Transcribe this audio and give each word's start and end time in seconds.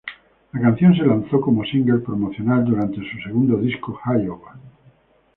La 0.53 0.59
canción 0.59 0.95
se 0.95 1.03
lanzó 1.05 1.39
como 1.39 1.63
single 1.63 1.99
promocional, 1.99 2.65
durante 2.65 2.95
su 3.07 3.19
segundo 3.23 3.57
disco 3.57 3.99
Iowa. 4.19 4.59